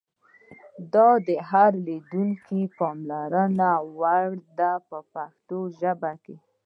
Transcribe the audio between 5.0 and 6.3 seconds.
پښتو ژبه.